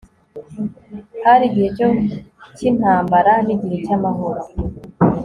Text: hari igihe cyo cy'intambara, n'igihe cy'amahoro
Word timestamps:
hari 1.23 1.43
igihe 1.49 1.69
cyo 1.77 1.87
cy'intambara, 2.55 3.31
n'igihe 3.45 3.77
cy'amahoro 3.85 4.41